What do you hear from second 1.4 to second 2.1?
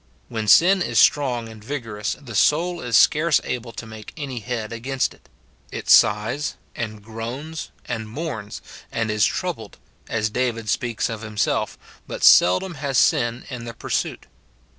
and vigor